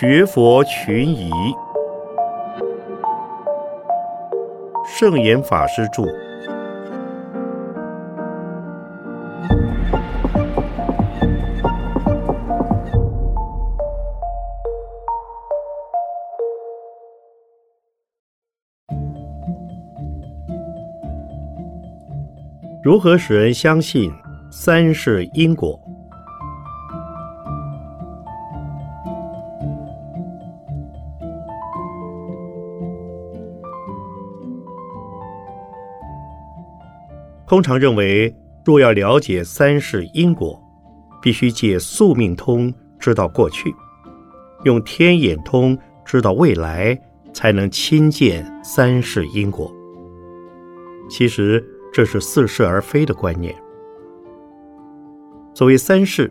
[0.00, 1.28] 学佛群疑，
[4.86, 6.04] 圣严法师著。
[22.84, 24.12] 如何使人相信
[24.48, 25.87] 三世因果？
[37.48, 40.62] 通常认为，若要了解三世因果，
[41.22, 43.74] 必须借宿命通知道过去，
[44.64, 47.00] 用天眼通知道未来，
[47.32, 49.74] 才能亲见三世因果。
[51.08, 53.56] 其实这是似是而非的观念。
[55.54, 56.30] 所谓三世，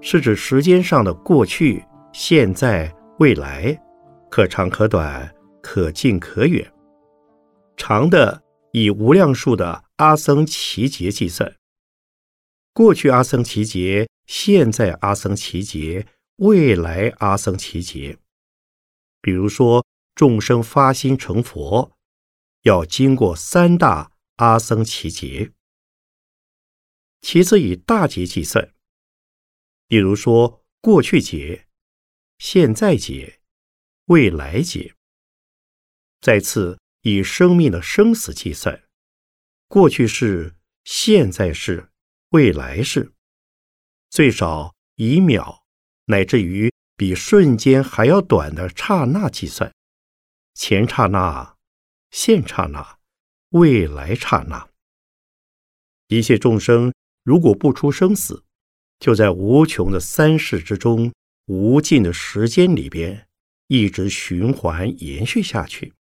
[0.00, 3.80] 是指时间上的过去、现在、未来，
[4.28, 5.32] 可长可短，
[5.62, 6.66] 可近可远。
[7.76, 9.83] 长的以无量数的。
[9.96, 11.56] 阿僧祇劫计算，
[12.72, 18.18] 过去阿僧祇劫，现在阿僧祇劫，未来阿僧祇劫。
[19.20, 21.96] 比如说，众生发心成佛，
[22.62, 25.52] 要经过三大阿僧祇劫。
[27.20, 28.74] 其次以大劫计算，
[29.86, 31.68] 比如说过去劫、
[32.38, 33.40] 现在劫、
[34.06, 34.96] 未来劫。
[36.20, 38.82] 再次以生命的生死计算。
[39.74, 41.88] 过去式、现在式、
[42.28, 43.12] 未来式，
[44.08, 45.64] 最少以秒
[46.04, 49.74] 乃至于比瞬间还要短的刹那计算，
[50.54, 51.56] 前刹那、
[52.12, 53.00] 现刹那、
[53.48, 54.70] 未来刹那。
[56.06, 56.94] 一切众生
[57.24, 58.44] 如果不出生死，
[59.00, 61.12] 就在无穷的三世之中、
[61.46, 63.26] 无尽的时间里边，
[63.66, 65.94] 一直循环延续下去。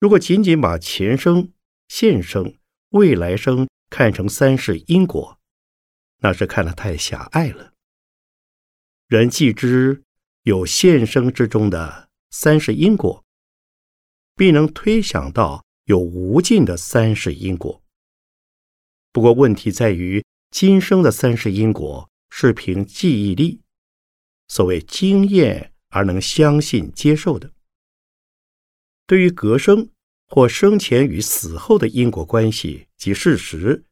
[0.00, 1.52] 如果仅仅把前生，
[1.88, 2.56] 现生、
[2.90, 5.38] 未来生看成三世因果，
[6.18, 7.72] 那是看得太狭隘了。
[9.08, 10.02] 人既知
[10.42, 13.24] 有现生之中的三世因果，
[14.36, 17.82] 必能推想到有无尽的三世因果。
[19.10, 23.62] 不过问题在于，今生的三世因果是凭记忆力、
[24.48, 27.50] 所谓经验而能相信接受的。
[29.06, 29.90] 对于隔生。
[30.28, 33.84] 或生前与死后的因果关系及事实，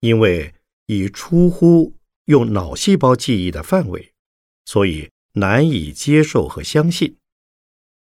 [0.00, 0.54] 因为
[0.86, 1.94] 已出乎
[2.26, 4.14] 用脑细胞记忆的范围，
[4.64, 7.16] 所以难以接受和相信。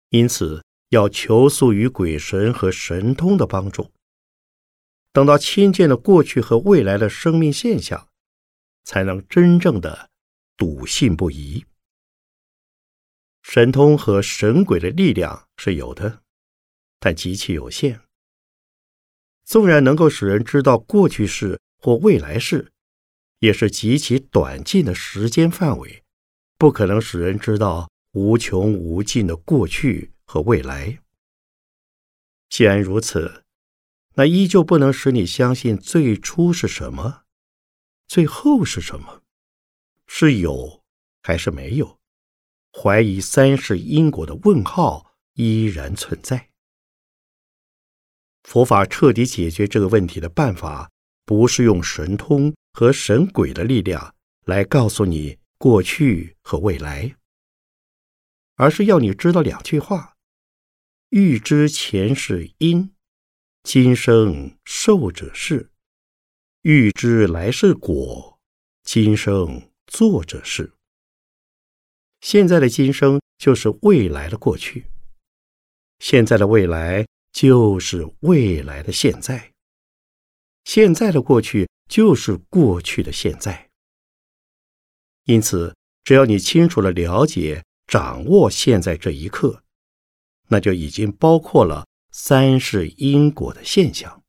[0.10, 3.92] 因此，要求诉于鬼神和神通的帮助。
[5.12, 8.08] 等到亲见了过去和未来的生命现象，
[8.84, 10.10] 才能真正的
[10.56, 11.66] 笃信不疑。
[13.42, 16.22] 神通和神鬼的力量是有的。
[17.00, 18.02] 但极其有限。
[19.46, 22.72] 纵然能够使人知道过去式或未来式，
[23.40, 26.04] 也是极其短近的时间范围，
[26.58, 31.00] 不可能使人知道无穷无尽的过去和未来。
[32.50, 33.44] 既然如此，
[34.16, 37.24] 那依旧不能使你相信最初是什么，
[38.08, 39.24] 最后是什么，
[40.06, 40.84] 是有
[41.24, 41.98] 还是没有？
[42.72, 46.49] 怀疑三世因果的问号依然存在。
[48.50, 50.90] 佛法彻底解决这个问题的办法，
[51.24, 54.16] 不是用神通和神鬼的力量
[54.46, 57.16] 来告诉你过去和未来，
[58.56, 60.16] 而是要你知道两句话：
[61.10, 62.92] 欲知前世因，
[63.62, 65.70] 今生受者是；
[66.64, 68.40] 欲知来世果，
[68.82, 70.74] 今生做者是。
[72.22, 74.88] 现在的今生就是未来的过去，
[76.00, 77.06] 现在的未来。
[77.42, 79.54] 就是未来的现在，
[80.66, 83.70] 现在的过去就是过去的现在。
[85.24, 89.64] 因此，只要你清楚了了解、掌握现在这一刻，
[90.50, 94.22] 那就已经包括了三世因果的现象。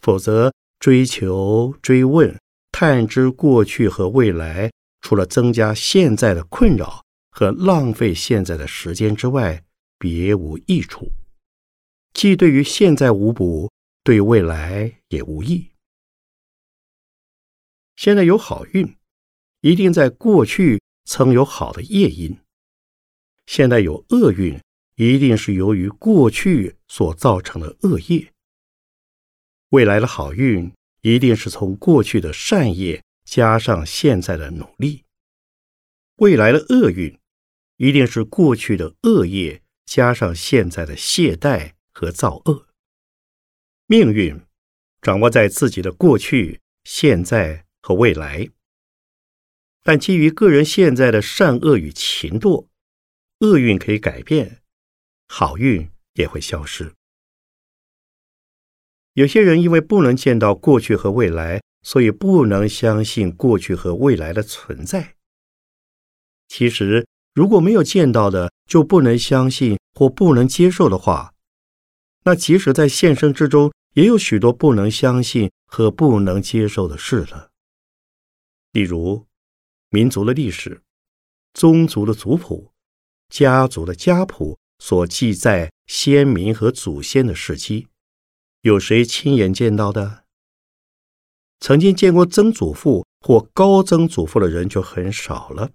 [0.00, 2.38] 否则，追求、追问、
[2.70, 4.70] 探知过去和未来，
[5.00, 9.64] 除了增加现在的困扰和浪费现在的时间之外，
[9.98, 11.10] 别无益处。
[12.12, 13.70] 既对于现在无补，
[14.02, 15.70] 对未来也无益。
[17.96, 18.96] 现在有好运，
[19.60, 22.34] 一定在过去曾有好的业因；
[23.46, 24.60] 现在有厄运，
[24.96, 28.32] 一定是由于过去所造成的恶业。
[29.70, 30.72] 未来的好运，
[31.02, 35.04] 一定是从过去的善业加上现在的努力。
[36.16, 37.18] 未来的厄运，
[37.76, 42.66] 一定是过去的恶业加上现在的懈怠和造恶。
[43.84, 44.40] 命运
[45.02, 48.48] 掌握在自己的过去、现在和未来，
[49.82, 52.68] 但基于个人现在的善恶与勤惰，
[53.40, 54.62] 厄运可以改变，
[55.28, 56.94] 好运也会消失。
[59.12, 65.16] 有些人因为不能见到过去和未来，所以不能相信过去和未来的存在。
[66.48, 71.34] 其实，如果没有见到的就不能相信或不能接受的话，
[72.24, 77.50] 那即使在现生之中，也有许多不能相信和不能接受的事了。
[78.72, 79.26] 例如，
[79.88, 80.82] 民族的历史、
[81.54, 82.70] 宗族的族谱、
[83.28, 87.88] 家族的家谱所记载先民和祖先的事迹。
[88.60, 90.24] 有谁亲眼见到的？
[91.60, 95.70] 曾经见过曾祖父或高曾祖父的人就很少了，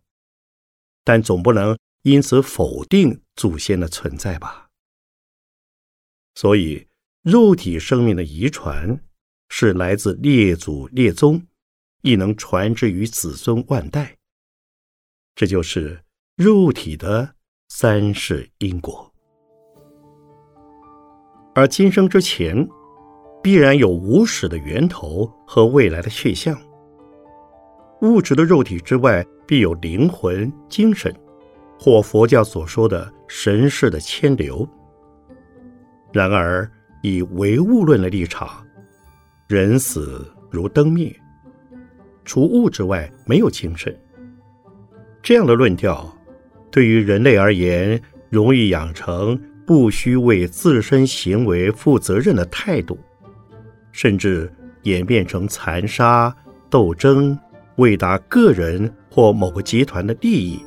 [1.03, 4.64] 但总不能因此否定祖先的存在吧？
[6.35, 6.85] 所以，
[7.23, 8.99] 肉体生命的遗传
[9.49, 11.41] 是来自列祖列宗，
[12.01, 14.17] 亦能传之于子孙万代。
[15.33, 16.03] 这就是
[16.35, 17.35] 肉体的
[17.69, 19.09] 三世因果。
[21.53, 22.67] 而今生之前，
[23.41, 26.61] 必然有无始的源头和未来的去向。
[28.01, 31.15] 物质的肉体之外，必有灵魂、精神，
[31.79, 34.67] 或佛教所说的神识的牵流。
[36.15, 36.65] 然而，
[37.01, 38.65] 以唯物论的立场，
[39.49, 41.13] 人死如灯灭，
[42.23, 43.93] 除物质外没有精神。
[45.21, 46.17] 这样的论调，
[46.71, 49.37] 对于人类而言，容易养成。
[49.65, 52.99] 不需为自身行为负责任的态度，
[53.91, 54.49] 甚至
[54.83, 56.33] 演变成残杀、
[56.69, 57.35] 斗争，
[57.77, 60.63] 为达个人或某个集团的利益，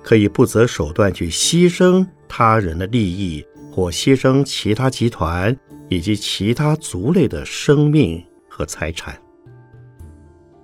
[0.00, 3.44] 可以不择手段去牺牲他人的利益，
[3.76, 5.54] 或牺牲其他集团
[5.90, 9.14] 以及其他族类的生命和财产。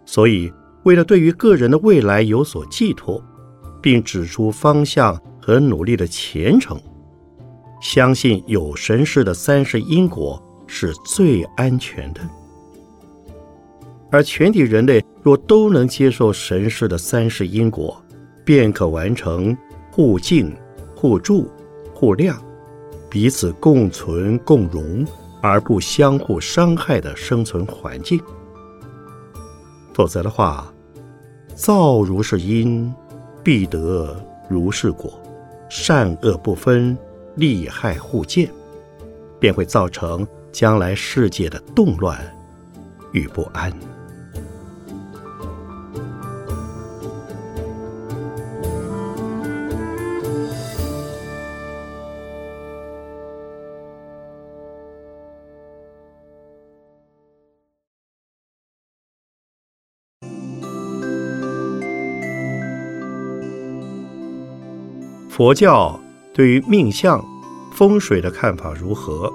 [0.06, 0.50] 所以，
[0.84, 3.22] 为了对于个人的未来有所寄托，
[3.82, 6.80] 并指出方向和努力的前程。
[7.82, 12.20] 相信有神识的三世因果是最安全的，
[14.10, 18.02] 而全体人类若都能接受神识的三世因果，
[18.42, 19.54] 便可完成
[19.90, 20.56] 互敬、
[20.96, 21.50] 互助、
[21.92, 22.36] 互谅，
[23.12, 25.06] 彼此共存共荣
[25.42, 28.18] 而不相互伤害的生存环境。
[29.92, 30.72] 否则的话，
[31.54, 32.90] 造如是因，
[33.44, 34.16] 必得
[34.48, 35.12] 如是果，
[35.68, 36.96] 善恶不分。
[37.34, 38.50] 利害互见，
[39.38, 42.18] 便会造成将来世界的动乱
[43.12, 43.72] 与不安。
[65.34, 65.98] 佛教。
[66.34, 67.24] 对于命相、
[67.72, 69.32] 风水的看法如何？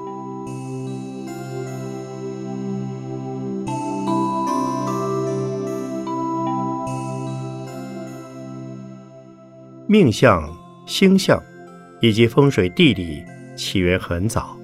[9.87, 10.47] 命相、
[10.85, 11.41] 星象
[11.99, 13.23] 以及风水地理
[13.55, 14.55] 起源很早，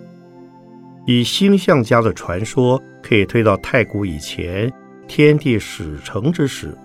[1.08, 4.72] 以星象家的传说可以推到太古以前
[5.08, 6.78] 天地始成之时，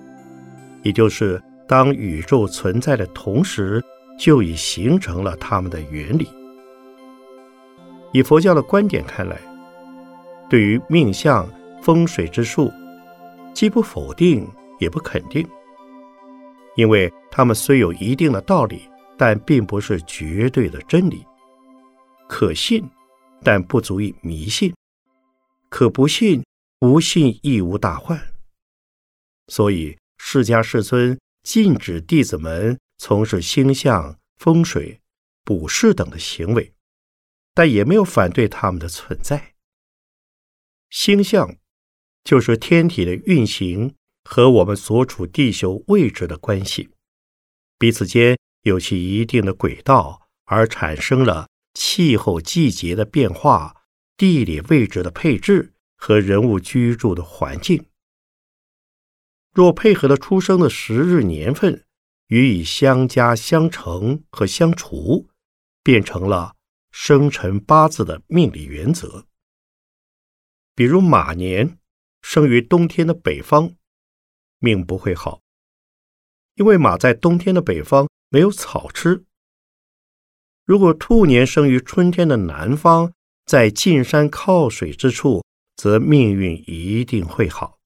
[0.83, 3.85] 也就是当宇宙存在的同时。
[4.19, 6.29] 就已形成了他们的原理。
[8.13, 9.41] 以佛教的观点看来，
[10.51, 11.49] 对于命相、
[11.83, 12.73] 风水之术，
[13.55, 14.49] 既不否定
[14.81, 15.47] 也不肯定，
[16.75, 18.83] 因为他们虽有一定的道理，
[19.17, 21.25] 但并不是绝对的真理。
[22.29, 22.83] 可信，
[23.43, 24.71] 但不足以迷信；
[25.69, 26.43] 可不信，
[26.79, 28.19] 不信亦无大患。
[29.49, 32.79] 所以，释迦世尊禁止弟子们。
[33.01, 35.01] 从事星象、风水、
[35.45, 36.75] 卜筮等的行为，
[37.55, 39.55] 但也没有反对他们的存在。
[40.91, 41.57] 星象
[42.25, 46.91] 就是天体的运行和我们所处地球位置的关系，
[47.79, 53.85] 彼此间有其一定的轨道，而产生了气候、季节的变化、
[54.17, 57.87] 地理位置的配置和人物居住的环境。
[59.53, 61.85] 若配合了出生的时日年份。
[62.29, 65.29] 予以相加、相乘和相除，
[65.83, 66.55] 变成了
[66.91, 69.27] 生辰八字的命理原则。
[70.75, 71.79] 比如马年
[72.23, 73.75] 生于冬天的北方，
[74.59, 75.41] 命不会好；
[76.55, 79.25] 因为马在冬天的北方没有草吃。
[80.65, 83.13] 如果兔年生于春天的南方，
[83.47, 85.43] 在近山靠水之处，
[85.77, 87.79] 则命运一定会好。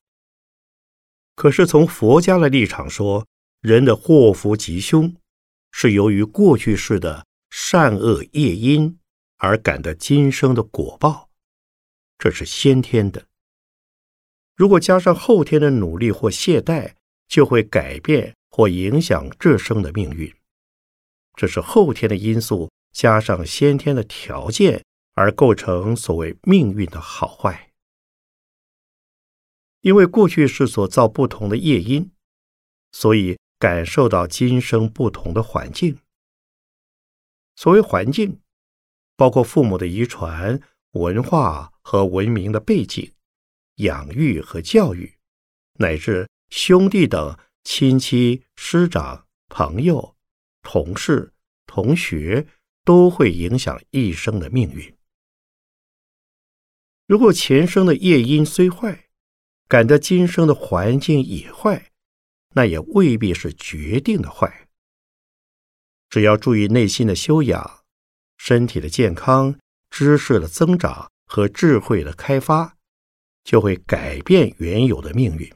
[1.36, 3.26] 可是从佛家的立场说，
[3.62, 5.14] 人的祸福吉凶，
[5.70, 8.98] 是由于过去世的善恶业因
[9.36, 11.30] 而感得今生的果报，
[12.18, 13.28] 这是先天的。
[14.56, 16.94] 如果加上后天的努力或懈怠，
[17.28, 20.34] 就会改变或影响这生的命运。
[21.36, 27.70] 这是后天的因素加上先天的条件而构成所谓命运的好坏。
[29.82, 32.10] 因为过去世所造不同的业因，
[32.90, 35.96] 所以感受到今生不同的环境。
[37.54, 38.40] 所谓环境，
[39.16, 40.60] 包括父母的遗传、
[40.94, 43.12] 文化和文明的背景。
[43.76, 45.14] 养育和教育，
[45.74, 50.16] 乃至兄弟等亲戚、师长、朋友、
[50.62, 51.32] 同事、
[51.66, 52.44] 同学，
[52.84, 54.92] 都会影响一生的命运。
[57.06, 59.08] 如果前生的业因虽坏，
[59.68, 61.91] 感得今生的环境也坏，
[62.54, 64.68] 那也未必是决定的坏。
[66.08, 67.84] 只要注意内心的修养、
[68.36, 69.58] 身体的健康、
[69.90, 72.76] 知识的增长和智慧的开发。
[73.44, 75.52] 就会改变原有的命运，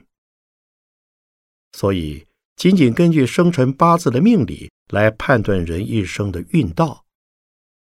[1.71, 2.27] 所以
[2.57, 7.05] 仅仅根据生辰八字的命理来判断人一生的运道，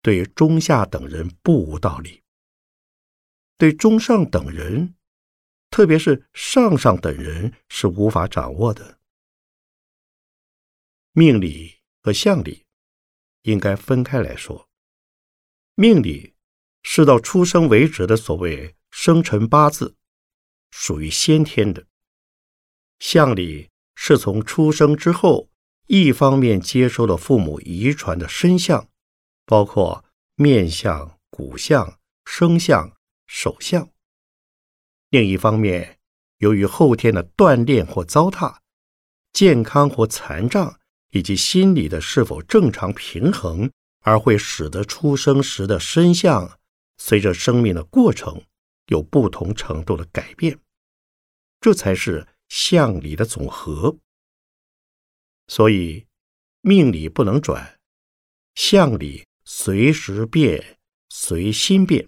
[0.01, 2.21] 对中下等人不无道理；
[3.59, 4.95] 对中上等人，
[5.73, 8.99] 特别是上上等人是无法掌握的。
[11.13, 12.67] 命理和相理
[13.41, 14.69] 应该分开来说，
[15.73, 16.35] 命理
[16.83, 18.75] 是到出生为止的所谓。
[18.91, 19.95] 生辰八字
[20.69, 21.87] 属于先天的，
[22.99, 25.49] 相理是从出生之后，
[25.87, 28.87] 一方面接收了父母遗传的身相，
[29.47, 33.87] 包括面相、骨相、生相、手相；
[35.13, 35.99] 另一方面，
[36.39, 38.57] 由于后天的锻炼或糟蹋、
[39.31, 40.79] 健康或残障，
[41.11, 46.59] 以及心理的是否正常平衡，而会使得出生时的身相
[46.97, 48.41] 随着生命的过程。
[48.87, 50.59] 有不同程度的改变，
[51.61, 53.95] 这才是相理的总和。
[55.47, 56.07] 所以
[56.61, 57.79] 命理不能转，
[58.55, 60.79] 相理随时变，
[61.09, 62.07] 随心变。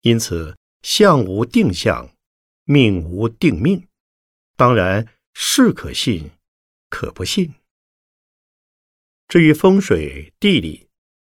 [0.00, 0.56] 因此，
[0.90, 2.16] 相无定相，
[2.64, 3.86] 命无定命。
[4.56, 6.30] 当然是可信，
[6.88, 7.52] 可不信。
[9.28, 10.88] 至于风水地理，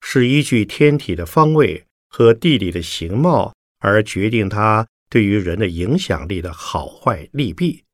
[0.03, 3.53] 是依据天体的方位和地理的形貌。
[3.81, 7.85] 而决定它对于人的影响力的好坏利弊，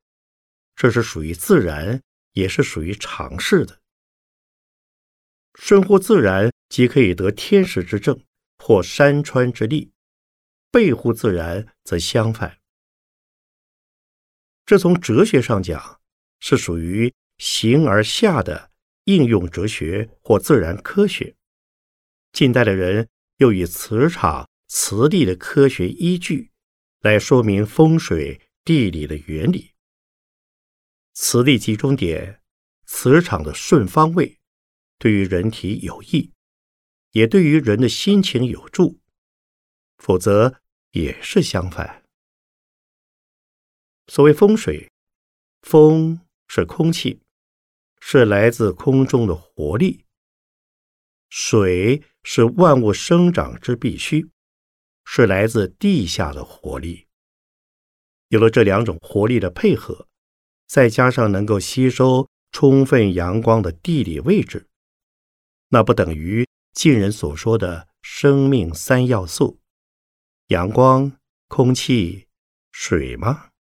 [0.75, 3.81] 这是属于自然，也是属于常识的。
[5.55, 8.21] 顺乎自然，即可以得天时之正
[8.59, 9.93] 或山川之利；
[10.77, 12.59] 背乎自然，则相反。
[14.67, 16.03] 这从哲学上讲，
[16.39, 18.71] 是属于形而下的
[19.05, 21.35] 应用哲学或自然科学。
[22.31, 24.47] 近代的人又以磁场。
[24.69, 26.51] 磁力的科学依据
[27.01, 29.71] 来说明风水地理的原理。
[31.15, 32.43] 磁力集中点、
[32.85, 34.41] 磁场的顺方位，
[34.99, 36.33] 对于人体有益，
[37.13, 38.99] 也对于人的心情有助；
[39.99, 40.61] 否则
[40.97, 42.03] 也是相反。
[44.07, 44.91] 所谓风水，
[45.61, 47.21] 风是空气，
[48.01, 50.05] 是来自空中的活力；
[51.29, 54.29] 水是万物生长之必须。
[55.09, 57.07] 是来自地下的活力。
[58.27, 60.09] 有了这两种活力的配合，
[60.67, 64.67] 再加上能够吸收充分阳光的地理位置，
[65.69, 69.61] 那不等于近人所说的生命三要素：
[70.49, 72.29] 阳光、空气、
[72.71, 73.51] 水吗？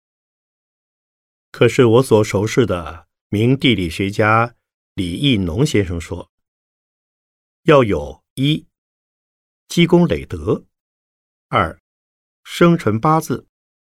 [1.51, 4.55] 可是我所熟识的名地理学家
[4.95, 6.31] 李义农先生说，
[7.63, 8.69] 要有一
[9.67, 10.65] 积功累德。
[11.49, 11.81] 二，
[12.45, 13.47] 生辰八字；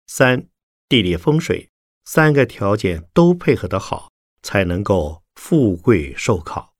[0.08, 0.50] 三，
[0.90, 1.70] 地理风水，
[2.04, 6.76] 三个条件都配合得好，才能够富贵寿考。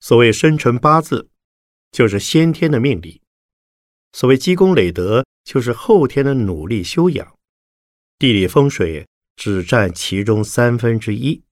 [0.00, 1.30] 所谓生辰八字，
[1.90, 3.21] 就是先天的命理；
[4.12, 7.36] 所谓积功累德，就是后天的努力修养。
[8.18, 11.42] 地理风水只占其中三分之一。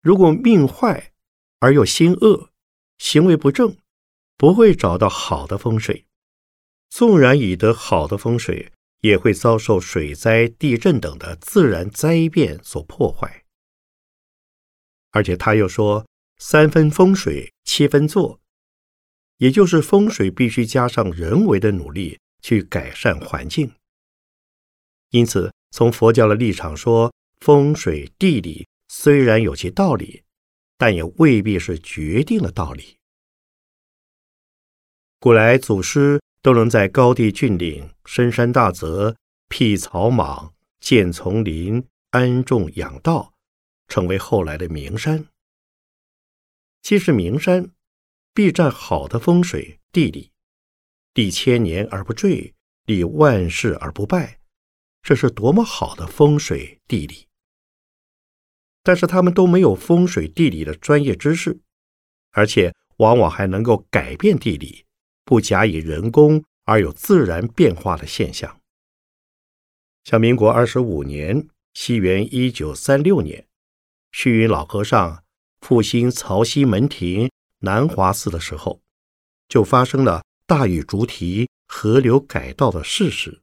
[0.00, 1.12] 如果命坏
[1.58, 2.50] 而又心恶，
[2.98, 3.76] 行为不正，
[4.36, 6.06] 不会找到好的风水。
[6.88, 13.44] 纵然已得好的风水，也会遭受水灾、地震等的自然灾变所破坏。
[15.10, 16.06] 而且他又说
[16.38, 18.40] 三分风水，七分做，
[19.38, 23.72] 也就是风水必须加上人为的努力去改善环境。
[25.10, 30.22] 因此，从佛教的立场说，风水地理虽然有其道理，
[30.78, 32.96] 但也未必是决定的道理。
[35.18, 39.16] 古来祖师都能在高地峻岭、深山大泽
[39.48, 43.32] 辟草莽、建丛林、安众养道，
[43.88, 45.26] 成为后来的名山。
[46.82, 47.70] 既是名山，
[48.36, 50.30] 必占好的风水地理，
[51.14, 52.52] 地千年而不坠，
[52.84, 54.40] 立万世而不败。
[55.02, 57.28] 这是多么好的风水地理！
[58.82, 61.60] 但是他们都没有风水地理的专业知识，
[62.32, 64.84] 而且往往还能够改变地理，
[65.24, 68.60] 不假以人工而有自然变化的现象。
[70.04, 73.46] 像民国二十五年（西元一九三六年），
[74.12, 75.24] 虚云老和尚
[75.62, 78.80] 复兴曹溪门庭南华寺的时候，
[79.48, 83.42] 就发生了大禹竹提、河流改道的事实。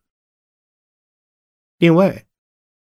[1.77, 2.25] 另外，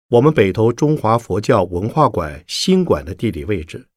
[0.10, 3.88] 我们北投中华佛教文化馆新馆的地理位置，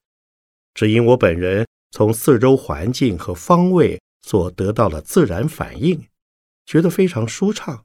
[0.75, 6.07] 只因我本人从四周环境和方位所得到的自然反应，
[6.67, 7.85] 觉得非常舒畅，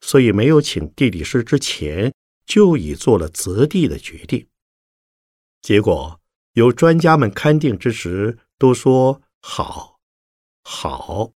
[0.00, 2.14] 所以没有请地理师之前，
[2.46, 4.46] 就已做了择地的决定。
[5.60, 6.20] 结果
[6.52, 9.98] 有专家们勘定之时，都说好，
[10.62, 11.32] 好。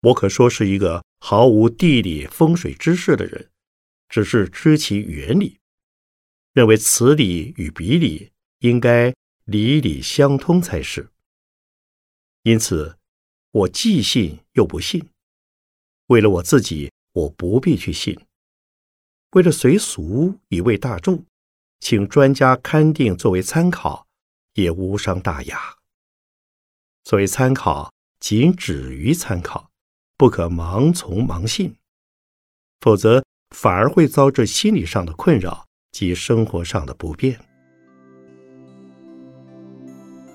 [0.00, 1.04] 我可说是一个。
[1.26, 3.50] 毫无地理风水知识的人，
[4.10, 5.58] 只是知其原理，
[6.52, 9.14] 认为此理与彼理应该
[9.46, 11.08] 理理相通才是。
[12.42, 12.98] 因此，
[13.52, 15.08] 我既信又不信。
[16.08, 18.14] 为了我自己，我不必去信；
[19.30, 21.24] 为了随俗以为大众，
[21.80, 24.03] 请专家勘定作为参考，
[24.54, 25.58] 也无伤大雅。
[27.04, 29.70] 作为参考，仅止于参考。
[30.16, 31.74] 不可盲从盲信，
[32.80, 37.36] 否则反而会遭致心理上的困扰及生活上的不便。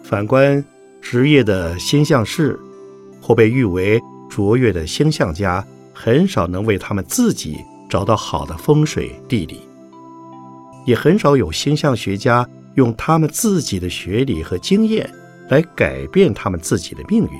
[0.04, 0.64] 反观
[1.02, 2.60] 职业的星象师
[3.22, 9.62] 或被誉为卓越的星象家，很少能为他们自己找到好的风水地理，
[10.86, 15.10] 也很少有星象学家用他们自己的学历和经验
[15.50, 17.32] 来改变他们自己的命运。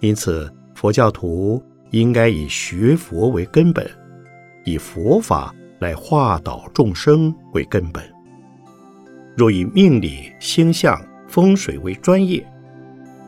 [0.00, 0.52] 因此。
[0.72, 3.86] 佛教徒应该以学佛为根本，
[4.64, 8.02] 以佛法来化导众生为根本。
[9.36, 12.42] 若以命理、星象、风水为专业，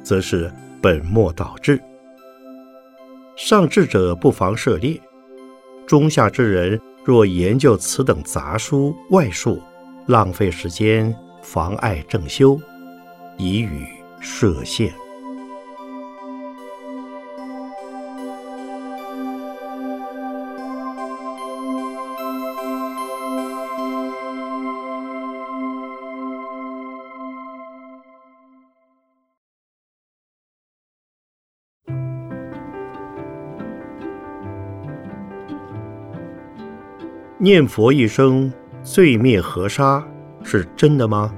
[0.03, 1.79] 则是本末倒置。
[3.37, 4.99] 上智者不妨涉猎，
[5.87, 9.61] 中下之人若研究此等杂书外术，
[10.07, 12.61] 浪费时间，妨碍正修，
[13.39, 13.87] 以予
[14.21, 14.93] 设限。
[37.39, 38.53] 念佛一生，
[38.85, 40.05] 罪灭河沙，
[40.43, 41.33] 是真的吗？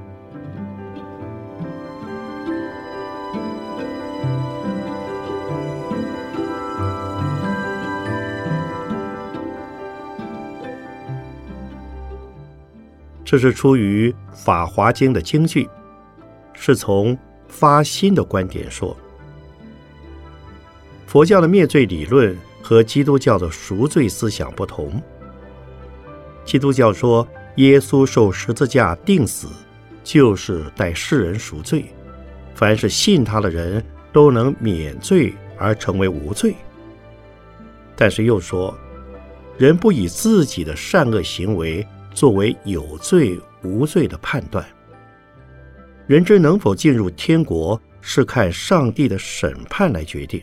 [13.24, 15.68] 这是出于《法华经》的经句，
[16.54, 17.16] 是从
[17.48, 18.96] 发心的观点说，
[21.06, 25.02] 佛教的灭罪理论和基督教的赎罪思想不同。
[26.44, 27.26] 基督教说，
[27.56, 29.48] 耶稣受十字架定死，
[30.02, 31.86] 就是代世人赎罪，
[32.54, 36.54] 凡是信他的人都能免罪而成为无罪。
[37.96, 38.76] 但是又说，
[39.56, 44.64] 人不以自己的善恶行为作为有罪无罪的判断，
[46.06, 50.42] 人之能否进入天国，是看上帝的审判来决定。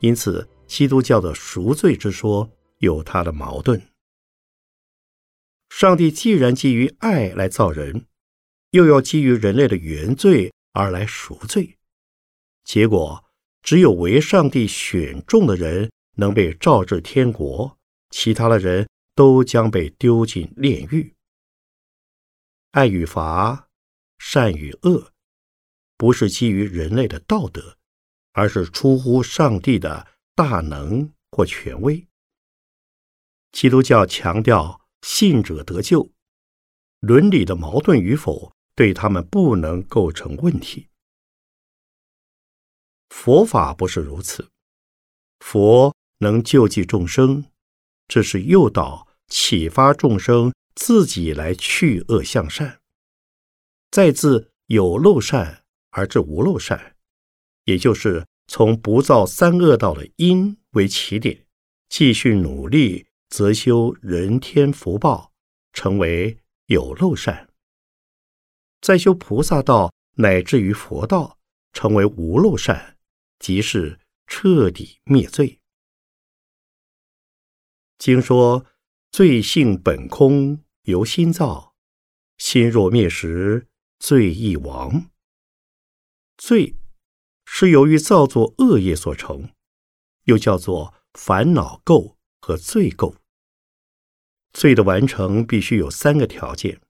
[0.00, 3.80] 因此，基督教的赎罪之说有它的矛盾。
[5.70, 8.06] 上帝既然基于爱来造人，
[8.72, 11.78] 又要基于人类的原罪而来赎罪，
[12.64, 13.24] 结果
[13.62, 17.78] 只有为上帝选中的人能被召至天国，
[18.10, 21.14] 其他的人都将被丢进炼狱。
[22.72, 23.68] 爱与罚，
[24.18, 25.12] 善与恶，
[25.96, 27.78] 不是基于人类的道德，
[28.32, 32.06] 而是出乎上帝的大能或权威。
[33.52, 34.79] 基督教强调。
[35.02, 36.10] 信者得救，
[37.00, 40.88] 伦理的矛盾与否对他们不能构成问题。
[43.08, 44.48] 佛法不是如此，
[45.40, 47.44] 佛能救济众生，
[48.06, 52.80] 这是诱导、启发众生自己来去恶向善，
[53.90, 56.96] 再自有漏善而至无漏善，
[57.64, 61.46] 也就是从不造三恶道的因为起点，
[61.88, 65.32] 继续努力则修人天福报，
[65.72, 67.48] 成为有漏善，
[68.80, 71.38] 再修菩萨道乃至于佛道，
[71.72, 72.98] 成为无漏善。
[73.38, 75.60] 即是彻底灭罪。
[77.96, 78.66] 经说
[79.10, 81.74] 罪性本空，由心造，
[82.36, 83.66] 心若灭时，
[83.98, 85.10] 罪亦亡。
[86.36, 86.76] 罪
[87.46, 89.50] 是由于造作恶业所成，
[90.24, 93.19] 又叫做烦恼垢和罪垢。
[94.52, 96.80] 罪的完成必须有三个条件：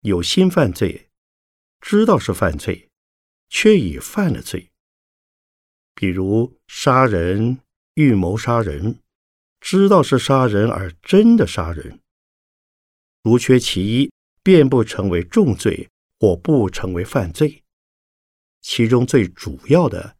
[0.00, 1.08] 有心犯罪，
[1.80, 2.88] 知道是犯罪，
[3.48, 4.70] 却已犯了罪。
[5.94, 7.60] 比如杀人、
[7.94, 8.98] 预谋杀人，
[9.60, 12.00] 知道是杀人而真的杀人，
[13.22, 17.62] 如缺其一，便不成为重罪或不成为犯罪。
[18.62, 20.16] 其中最主要的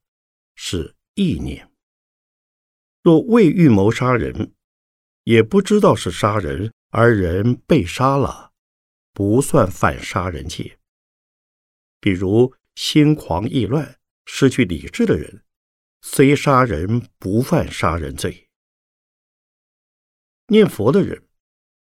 [0.55, 1.71] 是意念。
[3.03, 4.53] 若未预谋杀人，
[5.31, 8.51] 也不知道是杀人，而人被杀了，
[9.13, 10.81] 不算犯杀人戒。
[12.01, 15.45] 比如心狂意乱、失去理智的人。
[16.03, 18.49] 虽杀人不犯杀人罪，
[20.49, 21.29] 念佛的人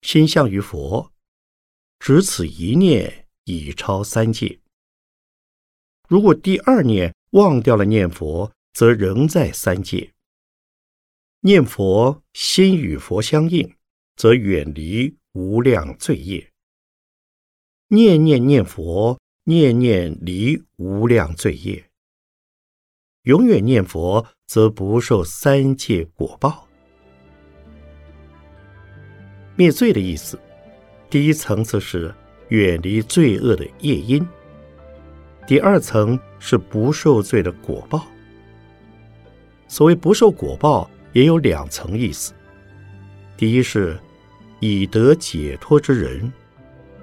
[0.03, 1.15] 心向于佛，
[2.01, 4.61] 只此一念已超三界。
[6.07, 10.13] 如果第二念忘掉了念佛，则仍在三界。
[11.45, 13.75] 念佛心与佛相应，
[14.15, 16.53] 则远离无量罪业。
[17.89, 21.85] 念念念佛，念念离无量罪业。
[23.23, 26.69] 永远念佛，则不受三界果报。
[29.57, 30.39] 灭罪的意思，
[31.11, 32.15] 第一层次是
[32.51, 34.25] 远离罪恶的业因；
[35.45, 38.07] 第二层是不受罪的果报。
[39.67, 42.33] 所谓不受果报，也有两层意思：
[43.37, 43.99] 第一是
[44.61, 46.33] 已得解脱之人，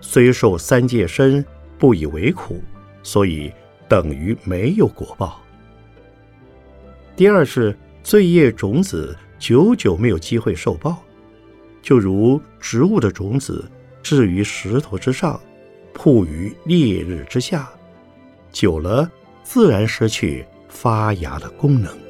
[0.02, 1.46] 虽受三界身，
[1.78, 2.64] 不以为苦，
[3.04, 3.52] 所以
[3.88, 5.42] 等于没有果报。
[7.16, 11.04] 第二是罪业种子久久没有机会受报，
[11.82, 13.70] 就如植物的种子
[14.02, 15.40] 置于石头之上，
[15.94, 17.70] 铺于烈日之下，
[18.52, 19.10] 久了
[19.44, 22.09] 自然失去发芽的功能。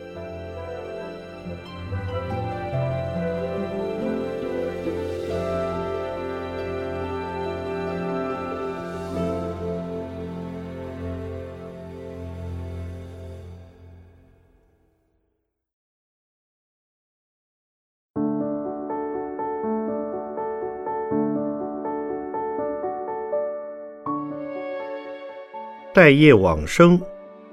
[26.00, 26.98] 待业往生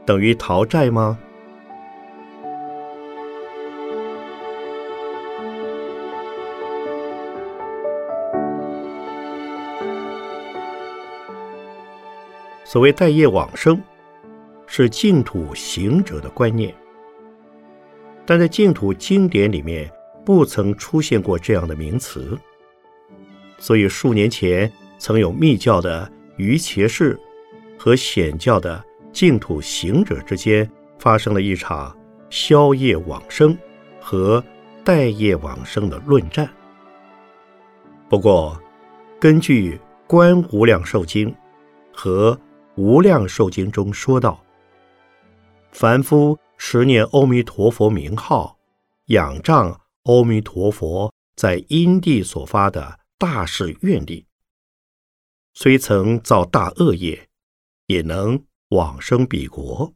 [0.04, 1.18] 等于逃债吗？
[12.64, 13.82] 所谓待业往生，
[14.68, 16.72] 是净土行者的观念，
[18.24, 19.90] 但在净土经典里面
[20.24, 22.38] 不曾出现过这样的名词，
[23.58, 27.18] 所以数年前曾有密教的于伽士。
[27.78, 31.96] 和显教的净土行者之间发生了一场
[32.30, 33.56] 宵夜往生
[34.00, 34.42] 和
[34.84, 36.48] 待业往生的论战。
[38.08, 38.60] 不过，
[39.20, 39.74] 根据
[40.06, 41.28] 《观无量寿经》
[41.92, 42.34] 和
[42.76, 44.40] 《无量寿经》中说道，
[45.72, 48.56] 凡夫十念阿弥陀佛名号，
[49.06, 54.24] 仰仗阿弥陀佛在因地所发的大誓愿力，
[55.54, 57.25] 虽曾造大恶业。
[57.86, 59.94] 也能往生彼国，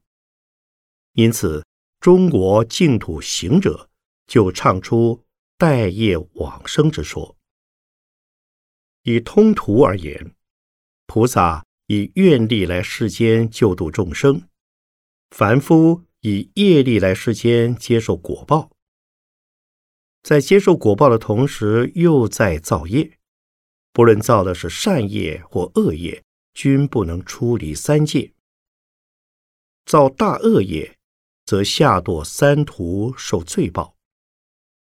[1.13, 1.65] 因此
[1.99, 3.91] 中国净土行者
[4.27, 5.25] 就唱出
[5.59, 7.37] 待业往生之说。
[9.03, 10.35] 以通途而言，
[11.07, 14.49] 菩萨以愿力来世间救度众生，
[15.31, 18.71] 凡夫以业力来世间接受果报，
[20.23, 23.19] 在接受果报的同时，又在造业，
[23.93, 26.23] 不论造的是善业或恶业。
[26.55, 28.33] 均不能出离三界，
[29.85, 30.99] 造大恶业，
[31.47, 33.95] 则下堕三途受罪报；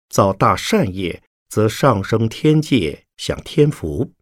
[0.09, 4.13] 造大善业，则上升天界享天福。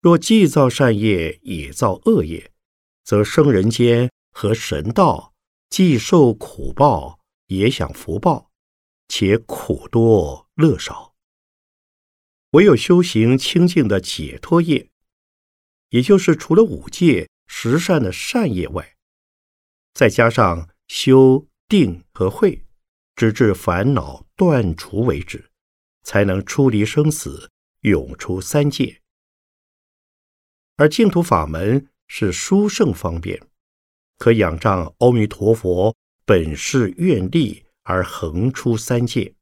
[0.00, 2.52] 若既造善业，也造恶业，
[3.04, 5.34] 则生人间和神道，
[5.68, 8.50] 既受苦报，也享福报，
[9.08, 11.14] 且苦多乐少。
[12.52, 14.88] 唯有修行清净的解脱业，
[15.90, 18.96] 也就是除了五戒十善的善业外，
[19.94, 22.64] 再加上修定和慧，
[23.16, 25.50] 直至烦恼断除为止，
[26.02, 29.00] 才能出离生死，永出三界。
[30.76, 33.42] 而净土法门是殊胜方便，
[34.18, 39.34] 可仰仗阿弥陀佛本誓愿力而横出三界。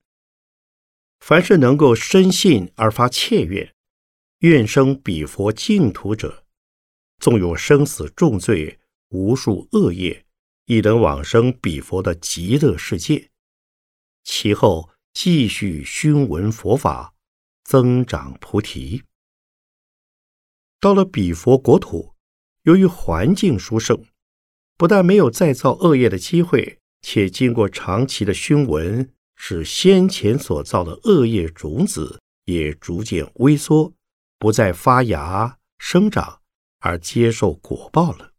[1.20, 3.74] 凡是能够深信而发切愿，
[4.46, 6.44] 愿生彼佛净土者，
[7.18, 8.78] 纵有生死重罪、
[9.08, 10.24] 无数恶业，
[10.66, 13.30] 亦能往生彼佛的极乐世界。
[14.22, 17.12] 其后继续熏闻佛法，
[17.64, 19.02] 增长菩提。
[20.78, 22.14] 到了彼佛国土，
[22.62, 24.00] 由于环境殊胜，
[24.76, 33.92] 不但没有再造恶业的机会，且经过长期的熏闻，使先前所造的恶业种子也逐渐萎缩，
[34.38, 36.42] 不再发芽生长，
[36.80, 38.32] 而接受果报了。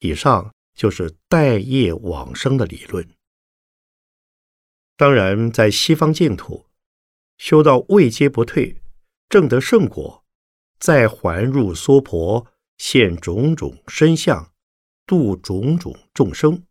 [0.00, 3.08] 以上就是待业往生的理论。
[4.96, 6.66] 当然，在西方净土，
[7.36, 8.80] 修到位阶不退，
[9.28, 10.24] 正得圣果。
[10.78, 14.52] 再还入娑婆，现种种身相，
[15.06, 16.64] 度种种众生，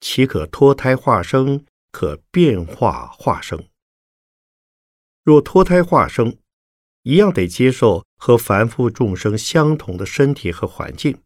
[0.00, 1.64] 岂可脱胎化生？
[1.92, 3.68] 可变化化生。
[5.22, 6.36] 若脱胎化生，
[7.06, 11.16] 一样得接受和凡夫众生相同的身体和环境，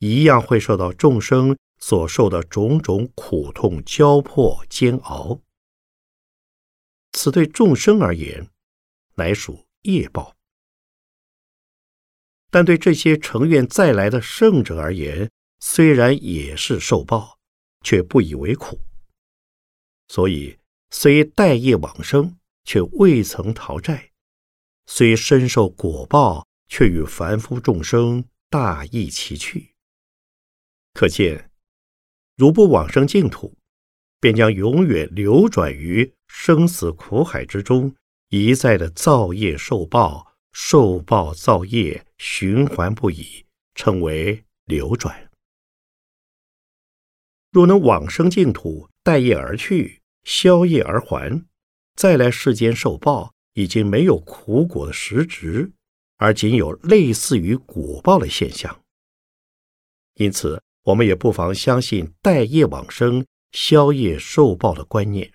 [0.00, 5.40] 一样会受到众生所受的种种苦痛、交迫、煎熬。
[7.12, 8.48] 此对众生而言，
[9.14, 10.34] 乃属业报。
[12.50, 17.38] 但对这些成愿再来的圣者而言，虽然也是受报，
[17.84, 18.80] 却不以为苦。
[20.08, 20.58] 所以，
[20.90, 24.09] 虽待业往生，却未曾逃债；
[24.92, 29.72] 虽身受果报，却与凡夫众生大异其趣。
[30.92, 31.48] 可见，
[32.36, 33.56] 如不往生净土，
[34.20, 37.94] 便将永远流转于生死苦海之中，
[38.30, 40.34] 一再的造业受报。
[40.52, 45.30] 受报造业，循环不已，称为流转。
[47.52, 51.46] 若能往生净土，待业而去，消业而还，
[51.94, 55.70] 再来世间受报，已经没有苦果的实质，
[56.16, 58.80] 而仅有类似于果报的现象。
[60.14, 65.32] 因此，我们也不妨相信待业往生、消业受报的观念。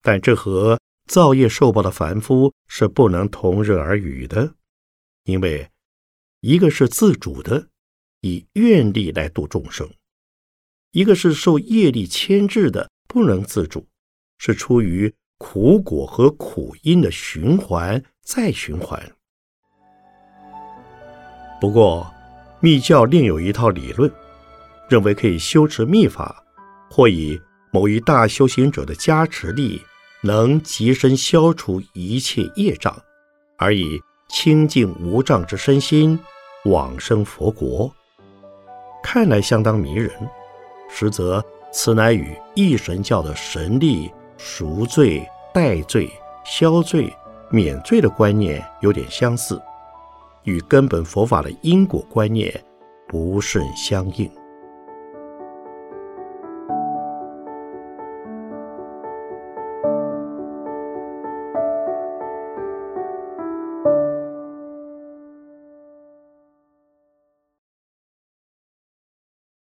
[0.00, 4.54] 但这和造业受报的凡夫是不能同日而语的，
[5.24, 5.70] 因为
[6.40, 7.68] 一个是自主的，
[8.20, 9.86] 以愿力来度众生；
[10.90, 13.86] 一个是受业力牵制的，不能自主，
[14.38, 19.02] 是出于苦果和苦因的循环再循环。
[21.60, 22.06] 不过，
[22.60, 24.08] 密教另有一套理论，
[24.88, 26.40] 认为可以修持密法，
[26.88, 27.38] 或以
[27.72, 29.82] 某一大修行者的加持力。
[30.24, 32.96] 能极身消除一切业障，
[33.58, 36.16] 而以清净无障之身心
[36.66, 37.92] 往生佛国，
[39.02, 40.12] 看来相当迷人。
[40.88, 46.10] 实则此乃与一神教的神力赎罪、代罪、
[46.44, 47.14] 消罪、
[47.50, 49.60] 免罪的观念有点相似，
[50.44, 52.52] 与根本佛法的因果观念
[53.06, 54.30] 不甚相应。